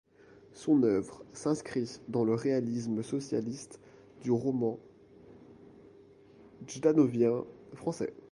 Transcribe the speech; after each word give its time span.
Son 0.53 0.81
œuvre 0.81 1.23
s'inscrit 1.31 1.99
dans 2.07 2.23
le 2.23 2.33
réalisme 2.33 3.03
socialiste 3.03 3.79
du 4.23 4.31
roman 4.31 4.79
jdanovien 6.67 7.43
français. 7.75 8.11